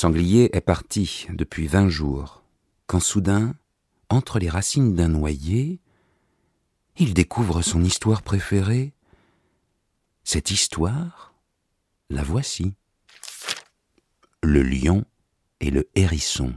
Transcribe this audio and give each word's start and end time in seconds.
Sanglier 0.00 0.56
est 0.56 0.62
parti 0.62 1.26
depuis 1.28 1.66
vingt 1.66 1.90
jours, 1.90 2.42
quand 2.86 3.00
soudain, 3.00 3.54
entre 4.08 4.38
les 4.38 4.48
racines 4.48 4.94
d'un 4.94 5.08
noyer, 5.08 5.78
il 6.96 7.12
découvre 7.12 7.60
son 7.60 7.84
histoire 7.84 8.22
préférée. 8.22 8.94
Cette 10.24 10.50
histoire, 10.50 11.34
la 12.08 12.22
voici. 12.22 12.72
Le 14.42 14.62
lion 14.62 15.04
et 15.60 15.70
le 15.70 15.86
hérisson. 15.94 16.54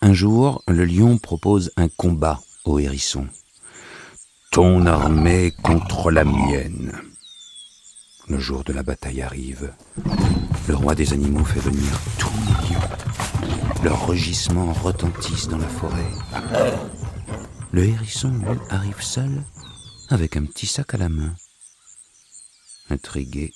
Un 0.00 0.12
jour, 0.12 0.62
le 0.68 0.84
lion 0.84 1.18
propose 1.18 1.72
un 1.76 1.88
combat 1.88 2.38
au 2.64 2.78
hérisson. 2.78 3.26
Ton 4.52 4.86
armée 4.86 5.50
contre 5.64 6.12
la 6.12 6.22
mienne. 6.22 6.92
Le 8.28 8.38
jour 8.38 8.62
de 8.62 8.72
la 8.72 8.84
bataille 8.84 9.22
arrive. 9.22 9.74
Le 10.66 10.74
roi 10.74 10.94
des 10.94 11.12
animaux 11.12 11.44
fait 11.44 11.60
venir 11.60 12.00
tous 12.18 12.32
les 12.46 12.74
lions. 12.74 13.82
Leurs 13.82 14.06
rugissements 14.06 14.72
retentissent 14.72 15.48
dans 15.48 15.58
la 15.58 15.68
forêt. 15.68 16.10
Le 17.72 17.84
hérisson, 17.84 18.32
arrive 18.70 19.02
seul, 19.02 19.42
avec 20.08 20.38
un 20.38 20.44
petit 20.46 20.66
sac 20.66 20.94
à 20.94 20.96
la 20.96 21.10
main. 21.10 21.34
Intrigués, 22.88 23.52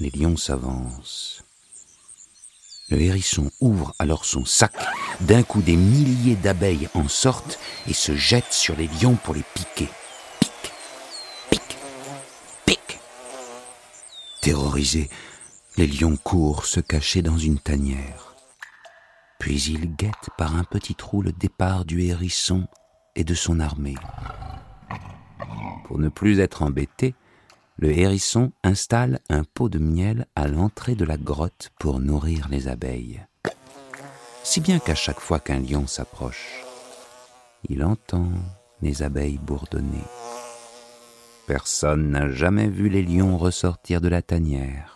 les 0.00 0.10
lions 0.10 0.36
s'avancent. 0.36 1.44
Le 2.88 3.00
hérisson 3.00 3.50
ouvre 3.60 3.94
alors 4.00 4.24
son 4.24 4.44
sac. 4.44 4.74
D'un 5.20 5.44
coup, 5.44 5.62
des 5.62 5.76
milliers 5.76 6.36
d'abeilles 6.36 6.88
en 6.94 7.08
sortent 7.08 7.58
et 7.88 7.94
se 7.94 8.16
jettent 8.16 8.52
sur 8.52 8.76
les 8.76 8.88
lions 8.88 9.14
pour 9.14 9.34
les 9.34 9.44
piquer. 9.54 9.88
Pique, 10.40 10.72
pique, 11.50 11.76
pique. 12.64 12.98
Terrorisés, 14.40 15.08
les 15.76 15.86
lions 15.86 16.16
courent 16.16 16.64
se 16.64 16.80
cacher 16.80 17.20
dans 17.20 17.36
une 17.36 17.58
tanière. 17.58 18.34
Puis 19.38 19.62
ils 19.64 19.94
guettent 19.94 20.30
par 20.38 20.56
un 20.56 20.64
petit 20.64 20.94
trou 20.94 21.20
le 21.20 21.32
départ 21.32 21.84
du 21.84 22.02
hérisson 22.02 22.66
et 23.14 23.24
de 23.24 23.34
son 23.34 23.60
armée. 23.60 23.96
Pour 25.84 25.98
ne 25.98 26.08
plus 26.08 26.40
être 26.40 26.62
embêtés, 26.62 27.14
le 27.78 27.90
hérisson 27.90 28.52
installe 28.64 29.20
un 29.28 29.44
pot 29.44 29.68
de 29.68 29.78
miel 29.78 30.26
à 30.34 30.48
l'entrée 30.48 30.94
de 30.94 31.04
la 31.04 31.18
grotte 31.18 31.70
pour 31.78 32.00
nourrir 32.00 32.48
les 32.48 32.68
abeilles. 32.68 33.22
Si 34.44 34.60
bien 34.60 34.78
qu'à 34.78 34.94
chaque 34.94 35.20
fois 35.20 35.40
qu'un 35.40 35.60
lion 35.60 35.86
s'approche, 35.86 36.64
il 37.68 37.84
entend 37.84 38.30
les 38.80 39.02
abeilles 39.02 39.38
bourdonner. 39.38 40.04
Personne 41.46 42.10
n'a 42.10 42.30
jamais 42.30 42.68
vu 42.68 42.88
les 42.88 43.02
lions 43.02 43.36
ressortir 43.36 44.00
de 44.00 44.08
la 44.08 44.22
tanière. 44.22 44.95